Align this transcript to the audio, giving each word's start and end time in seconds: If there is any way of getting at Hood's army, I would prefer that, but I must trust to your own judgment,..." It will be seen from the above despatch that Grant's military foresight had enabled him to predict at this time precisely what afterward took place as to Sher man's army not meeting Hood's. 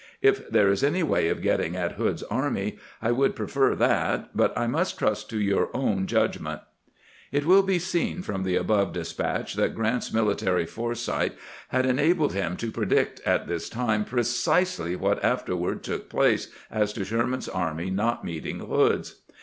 If 0.23 0.49
there 0.49 0.67
is 0.71 0.83
any 0.83 1.03
way 1.03 1.27
of 1.29 1.43
getting 1.43 1.75
at 1.75 1.91
Hood's 1.91 2.23
army, 2.23 2.79
I 3.03 3.11
would 3.11 3.35
prefer 3.35 3.75
that, 3.75 4.35
but 4.35 4.51
I 4.57 4.65
must 4.65 4.97
trust 4.97 5.29
to 5.29 5.39
your 5.39 5.69
own 5.77 6.07
judgment,..." 6.07 6.61
It 7.31 7.45
will 7.45 7.61
be 7.61 7.77
seen 7.77 8.23
from 8.23 8.41
the 8.41 8.55
above 8.55 8.93
despatch 8.93 9.53
that 9.53 9.75
Grant's 9.75 10.11
military 10.11 10.65
foresight 10.65 11.33
had 11.67 11.85
enabled 11.85 12.33
him 12.33 12.57
to 12.57 12.71
predict 12.71 13.21
at 13.27 13.45
this 13.47 13.69
time 13.69 14.03
precisely 14.03 14.95
what 14.95 15.23
afterward 15.23 15.83
took 15.83 16.09
place 16.09 16.47
as 16.71 16.93
to 16.93 17.05
Sher 17.05 17.27
man's 17.27 17.47
army 17.47 17.91
not 17.91 18.25
meeting 18.25 18.57
Hood's. 18.57 19.17